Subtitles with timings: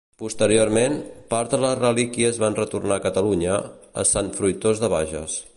[0.19, 0.95] Posteriorment,
[1.33, 3.61] part de les relíquies van retornar a Catalunya,
[4.05, 5.43] a Sant Fruitós de Bages.